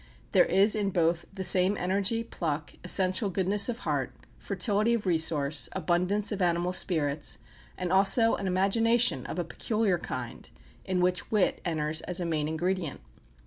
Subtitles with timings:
[0.31, 5.69] There is in both the same energy, pluck, essential goodness of heart, fertility of resource,
[5.73, 7.37] abundance of animal spirits,
[7.77, 10.49] and also an imagination of a peculiar kind,
[10.85, 13.01] in which wit enters as a main ingredient.